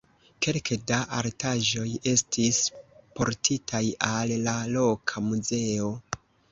Kelke 0.45 0.77
da 0.91 0.97
artaĵoj 1.17 1.85
estis 2.13 2.63
portitaj 3.21 3.85
al 4.13 4.37
la 4.49 4.59
loka 4.75 5.29
muzeo. 5.33 5.97